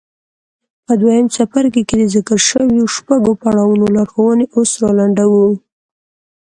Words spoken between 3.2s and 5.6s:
پړاوونو لارښوونې اوس را لنډوو.